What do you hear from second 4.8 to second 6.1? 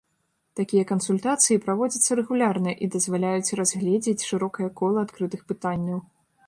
кола адкрытых пытанняў.